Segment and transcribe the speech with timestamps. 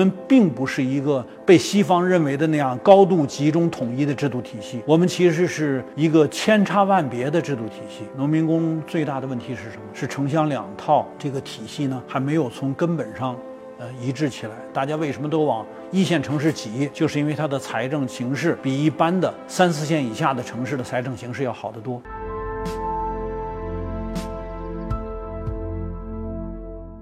[0.00, 8.04] 们并不是一个被西方认为的那样高度集中统一的制度体系，我们其实是一个千差万别的制度体系。
[8.16, 9.82] 农民工最大的问题是什么？
[9.92, 13.36] 是城乡两套这个体系呢，还没有从根本上，
[13.78, 14.52] 呃，一致起来。
[14.72, 16.88] 大家为什么都往一线城市挤？
[16.94, 22.00] 就是因为它的财政形势比一般的三四线以下的城市的财政形势要好得多。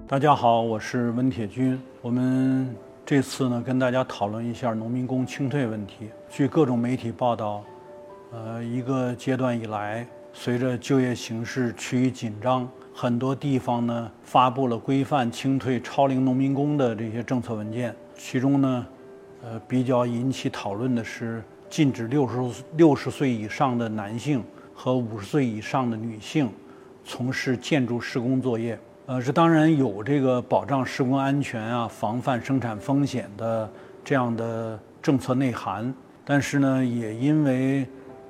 [0.05, 1.79] 大家好，我是温铁军。
[2.01, 2.67] 我们
[3.09, 6.11] 这次呢，跟大家讨论一下农民工清退问题。
[6.29, 7.63] 据各种媒体报道，
[8.31, 17.95] 呃，一个阶段以来，随着就业形势趋于紧张，很多地方呢发布了规范清退超龄农民工的这些政策文件。
[18.15, 18.85] 其中呢，
[19.41, 26.47] 呃，比较引起讨论的是禁止六十六十岁以上的男性和五十岁以上的女性
[27.03, 28.77] 从事建筑施工作业。
[29.09, 33.67] 呃，这当然有这个保障施工安全啊、防范生产风险的
[34.05, 35.91] 这样的政策内涵，
[36.23, 37.87] 但是呢，也因为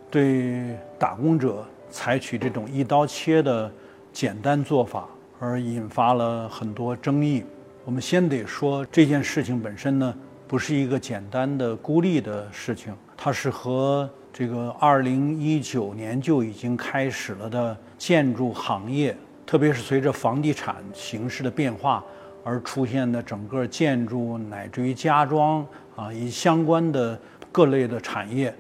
[0.10, 3.70] 对打工者采取这种一刀切的
[4.14, 5.06] 简单做法，
[5.38, 7.44] 而引发了很多争议。
[7.84, 10.16] 我们先得说这件事情本身呢，
[10.48, 19.14] 不是一个简单的孤立的事情，它是和这个二零一九年就已经开始了的建筑行业。
[19.50, 22.06] 特别是随着房地产形势的变化
[22.44, 27.20] 而出现的整个建筑乃至于家装啊，以相关的
[27.52, 28.54] 各类的产业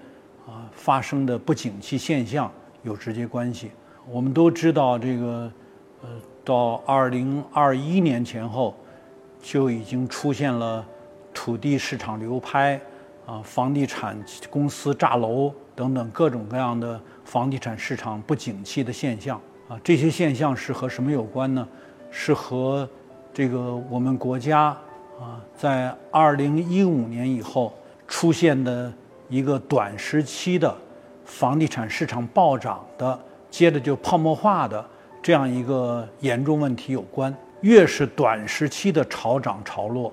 [0.47, 2.51] 啊发生的不景气现象
[2.81, 3.69] 有直接关系。
[4.09, 5.51] 我们都知道，这个
[6.01, 6.09] 呃，
[6.43, 8.75] 到二零二一年前后
[9.39, 10.83] 就已经出现了
[11.31, 12.81] 土地市场流拍
[13.27, 14.17] 啊，房地产
[14.49, 19.39] 公司炸楼等等各种各样的房地产市场不景气的现象。
[19.69, 21.65] 啊，这些现象是和什么有关呢？
[22.09, 22.89] 是和
[23.31, 24.75] 这个我们国家
[25.19, 27.71] 啊，在二零一五年以后
[28.07, 28.91] 出现的
[29.29, 30.75] 一个短时期的
[31.23, 33.19] 房地产市场暴涨的，
[33.51, 34.83] 接着就泡沫化的
[35.21, 37.31] 这样一个严重问题有关。
[37.61, 40.11] 越是短时期的潮涨潮落，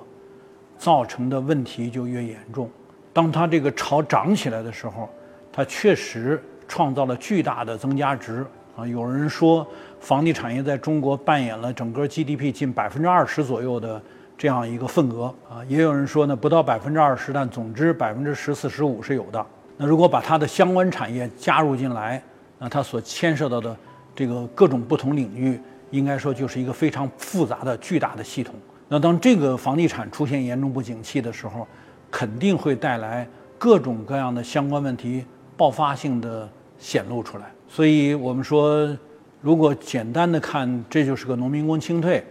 [0.77, 2.69] 造成的问题就越严重。
[3.11, 5.09] 当它这个潮涨起来的时候，
[5.51, 8.45] 它确实创造了巨大的增加值。
[8.77, 9.67] 啊，有人说
[9.99, 14.01] 房地产业在中国扮演了整个 GDP 近百分之二十左右的
[14.37, 19.45] 这样一个份额啊，也有人说呢不到百分之二十，但总之百分之十四十五是有的。
[19.79, 22.23] 那如果把它的相关产业加入进来，
[22.59, 23.75] 那它所牵涉到的
[24.15, 25.59] 这个各种不同领域，
[25.91, 28.55] 应该说就是一个非常复杂的巨大的系统。
[28.89, 31.67] 那当这个房地产出现严重不景气的时候，
[32.11, 33.27] 肯定会带来
[33.59, 35.25] 各种各样的相关问题
[35.57, 36.49] 爆发性的
[36.79, 37.51] 显露出来。
[37.69, 38.97] 所以我们说，
[39.43, 42.23] 如果简单的看，这就是个农民工清退；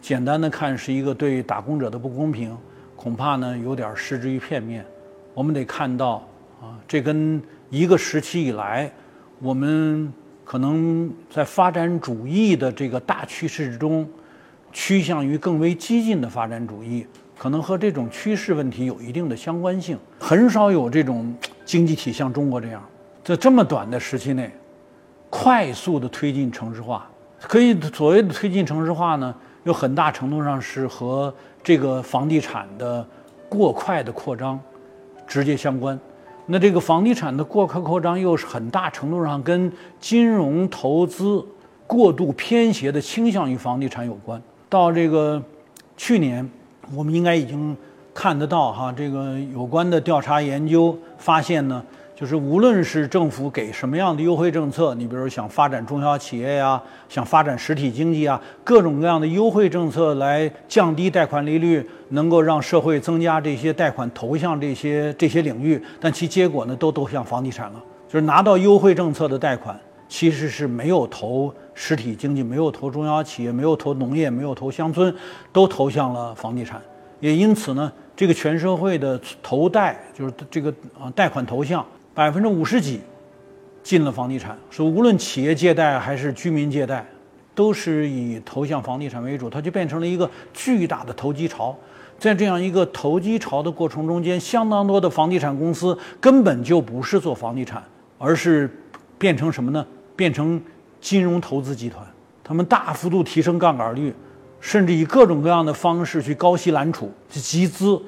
[0.00, 2.56] 简单的看是一个对打工者的不公平，
[2.96, 4.84] 恐怕呢有点失之于片面。
[5.34, 6.28] 我们得看到
[6.60, 7.40] 啊，这跟
[7.70, 8.92] 一个时期以来，
[9.38, 10.12] 我们
[10.44, 14.06] 可能在发展主义的这个大趋势之中，
[14.72, 17.06] 趋向于更为激进的发展主义，
[17.38, 19.96] 可能和这种趋势问题有一定的相关性。
[20.18, 21.34] 很少有这种
[21.64, 22.84] 经济体像中国这样，
[23.24, 24.50] 在这么短的时期内。
[25.34, 27.08] 快速的推进城市化，
[27.40, 29.34] 可以所谓的推进城市化呢，
[29.64, 31.32] 有很大程度上是和
[31.64, 33.04] 这个房地产的
[33.48, 34.60] 过快的扩张
[35.26, 35.98] 直接相关。
[36.44, 41.42] 那这个房地产的过快扩张，又是很大程度上跟金融投资
[41.86, 44.40] 过度偏斜的倾向于房地产有关。
[44.68, 45.42] 到这个
[45.96, 46.46] 去年，
[46.94, 47.74] 我们应该已经
[48.12, 51.82] 看得到哈，这个有关的调查研究发现呢。
[52.14, 67.82] 就是无论是政府给什么样的优惠政策，你比如想发展中小企业呀，想发展实体经济啊，各种各样的优惠政策来降低贷款利率，能够让社会增加这些贷款投向这些这些领域，但其结果呢，都都向房地产了。
[68.06, 75.12] 就是拿到优惠政策的贷款，其实是没有投实体经济，没有投中小企业，没有投农业，没有投乡村，
[75.50, 76.80] 都投向了房地产。
[77.20, 80.70] 也因此呢，这个全社会的投贷，就是这个
[81.00, 81.84] 啊贷款投向。
[82.14, 83.00] 百分之五十几
[83.82, 87.04] 进了房地产，说无论企业借贷还是居民借贷，
[87.54, 91.76] 都是以投向房地产为主，它就变成了一个巨大的投机潮。
[92.18, 97.82] 在这样一个投机潮的过程中间，相当多的房地产公司根本就不是做房地产，
[98.18, 98.70] 而是
[99.18, 99.84] 变成什么呢？
[100.14, 100.62] 变成
[101.00, 102.06] 金融投资集团，
[102.44, 104.14] 他们大幅度提升杠杆率，
[104.60, 108.00] 甚至以各种各样的方式去高息揽储、去集资，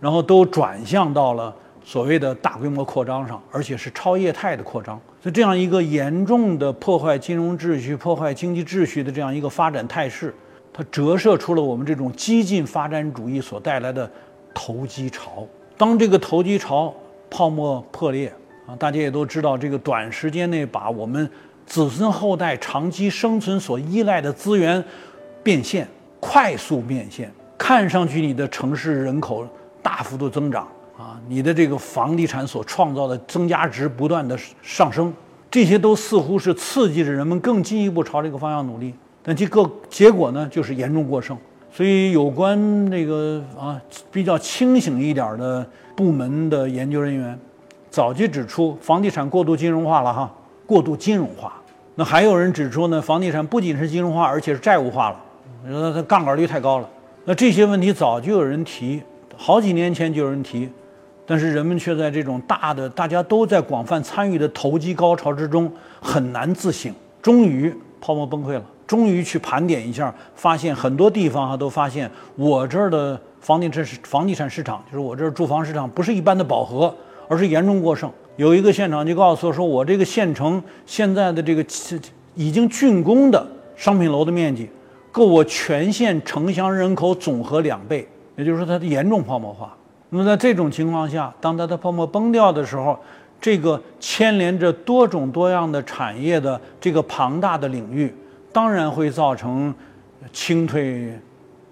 [0.00, 1.54] 然后都转向到了。
[1.84, 10.34] 所谓的大规模扩张上，而且是超业态的扩张，所以这样一个严重的破坏金融秩序、破坏经济秩序的这样一个发展态势，
[10.72, 14.10] 它折射出了我们这种激进发展主义所带来的
[14.54, 15.46] 投机潮。
[15.76, 16.94] 当这个投机潮
[17.28, 18.32] 泡沫破裂
[18.66, 21.28] 啊，大家也都知道，这个短时间内把我们
[21.66, 24.82] 子孙后代长期生存所依赖的资源
[25.42, 25.88] 变现，
[26.20, 29.46] 快速变现，看上去你的城市人口
[29.82, 35.12] 大幅度增长啊，你的这个房地产所创造的增加值不断的上升，
[35.50, 41.36] 这些都似乎是刺激着人们更进一步朝这个方向努力，但这个结果呢，就是严重过剩。
[41.74, 43.80] 所以，有关这个啊
[44.10, 45.66] 比较清醒一点的
[45.96, 47.38] 部门的研究人员，
[47.88, 50.30] 早就指出房地产过度金融化了哈，
[50.66, 51.54] 过度金融化。
[51.94, 55.16] 那还有人指出呢，房地产不仅是金融化，而且是债务化了，
[55.66, 56.88] 说它杠杆率太高了。
[57.24, 59.02] 那这些问题早就有人提，
[59.36, 60.68] 好几年前就有人提，
[61.32, 68.62] 但是人们却在这种大的大家都在广泛参与的投机高潮之中很难自省，终于泡沫崩溃了。
[68.86, 76.94] 终于去盘点一下，发现很多地方哈都发现我这儿的房地产市房地产市场，就是我这儿住房市场不是一般的饱和，
[77.28, 78.12] 而是严重过剩。
[78.36, 81.64] 有一个县长就告诉我说，我这个县城现在的这个
[82.34, 83.42] 已经竣工的
[83.74, 84.68] 商品楼的面积，
[85.10, 88.06] 够我全县城乡人口总和两倍，
[88.36, 89.74] 也就是说它的严重泡沫化。
[90.14, 92.98] 那么在这种情况下，当它的泡沫崩掉的时候，
[93.40, 98.14] 这个牵连着多种多样的产业的这个庞大的领域。
[98.52, 99.74] 当然会造成
[100.30, 101.18] 清退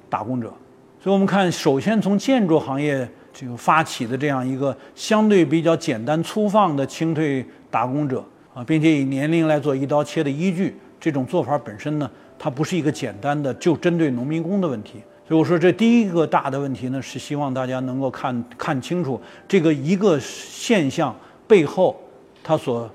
[0.08, 0.50] 打工者，
[0.98, 15.02] 所以我们看，首先从建筑行业这个发起的这样一个相对比较简单粗放的清退打工者啊，并且以年龄来做一刀切的依据，这种做法本身呢，它不是一个简单的就针对农民工的问题。
[15.31, 21.15] 所以我说，这第一个大的问题呢，是希望大家能够看看清楚这个一个现象
[21.47, 21.97] 背后
[22.43, 22.91] 它所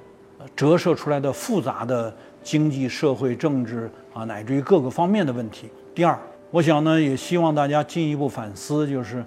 [0.54, 2.14] 折射出来的复杂的。
[2.44, 5.68] 经济社会政治啊，乃至于各个方面的问题。
[5.96, 6.16] 第二，
[6.52, 9.26] 我想呢，也希望大家进一步反思，就是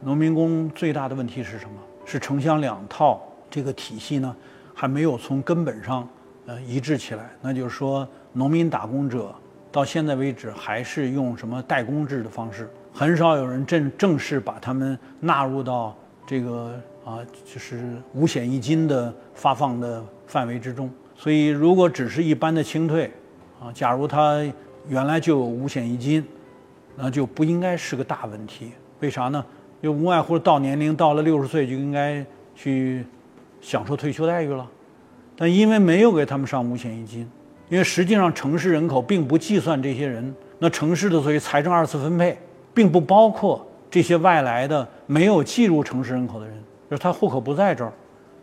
[0.00, 1.76] 农民工最大的问题是什么？
[2.04, 4.34] 是城乡两套这个体系呢，
[4.74, 6.08] 还没有从根本上
[6.46, 7.30] 呃一致起来。
[7.40, 9.32] 那就是说，农民打工者
[9.70, 20.90] 到现在为止还是用什么代工制的方式，很少有人正正式把他们纳入到这个啊，就是五险一金的发放的范围之中。
[21.14, 23.10] 所以，如果只是一般的清退，
[23.60, 24.40] 啊，假如他
[24.88, 26.24] 原来就有五险一金，
[26.96, 28.72] 那就不应该是个大问题。
[29.00, 29.44] 为啥呢？
[29.82, 32.24] 就无外乎到年龄到了六十岁就应该
[32.54, 33.04] 去
[33.60, 34.68] 享受退休待遇了。
[35.36, 37.28] 但因为没有给他们上五险一金，
[37.68, 42.38] 因为实际上城市人口并不计算这些人，那城市的所谓财政二次分配，
[42.74, 46.54] 并不包括这些外来的没有计入城市人口的人，
[46.90, 47.92] 就是他户口不在这儿，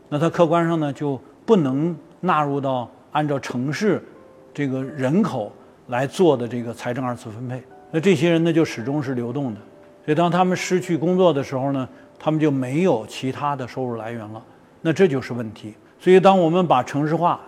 [0.09, 1.95] 那他客观上呢就不能。
[2.21, 4.03] 纳入到按照城市
[4.51, 5.51] 这个人口
[5.89, 7.61] 来做的这个财政二次分配，
[7.91, 9.59] 那这些人呢就始终是流动的，
[10.03, 11.87] 所以当他们失去工作的时候呢，
[12.17, 14.41] 他们就没有其他的收入来源了，
[14.81, 15.75] 那这就是问题。
[15.99, 17.39] 所以当我们把城市化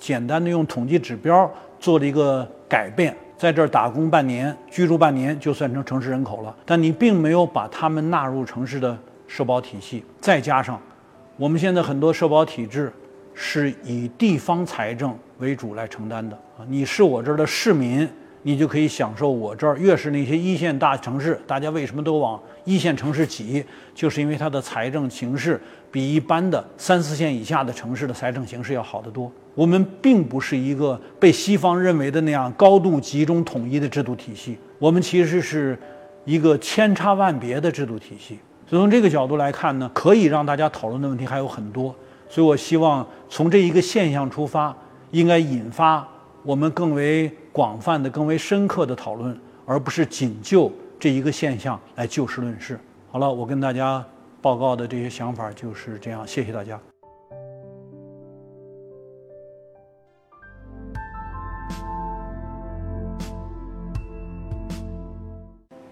[0.00, 1.48] 简单的用统计指标
[1.78, 8.98] 做了一个改变，在这儿打工半年、居住半年就算成城市人口了，但你并没有把他们纳入城市的
[9.28, 10.80] 社保体系，再加上
[11.36, 12.92] 我们现在很多社保体制。
[13.32, 16.66] 是以地方财政为主来承担的啊！
[16.68, 18.06] 你是我这儿的市民，
[18.42, 19.76] 你就可以享受我这儿。
[19.76, 23.64] 越是那些一线大城市，大家为什么都往一线城市挤？
[23.94, 29.30] 就是因为它的财政形势比一般的三四线以下的城市的财政形势要好得多。
[29.54, 35.78] 我们并不是一个被西方认为的那样高度集中统一的制度体系，我们其实是
[36.24, 38.38] 一个千差万别的制度体系。
[38.66, 41.94] 所以从这个角度来看呢，可以让大家讨论的问题还有很多。
[42.28, 44.74] 所以我希望从这一个现象出发，
[45.10, 46.06] 应该引发
[46.42, 52.80] 我们更为广泛的、更为深刻的讨论，而不是仅就这一个现象来就事论事。
[53.10, 54.02] 好了，我跟大家
[54.40, 56.80] 报告的这些想法就是这样，谢谢大家。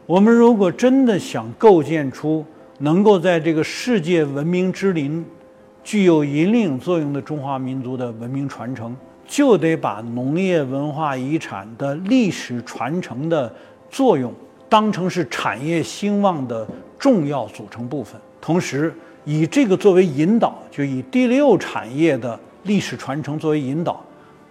[0.07, 2.43] 我们如果真的想构建出
[2.79, 5.23] 能够在这个世界文明之林，
[5.85, 8.97] 具有引领作用的中华民族的文明传承，
[9.29, 13.55] 就得把农业文化遗产的历史传承的
[13.91, 14.33] 作用
[14.69, 16.67] 当成是产业兴旺的
[16.99, 18.93] 重要组成部分，同时
[19.25, 24.03] 以这个作为引导，就以第六产业的历史传承作为引导，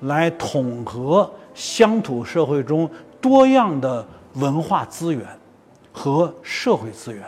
[0.02, 5.26] 来统合乡土社会中多样的文化资源
[5.92, 7.24] 和社会资源。